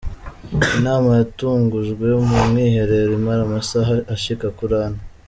[0.77, 4.99] Inama yatangujwe mu mwiherero imara amasaha ashika kuri ane.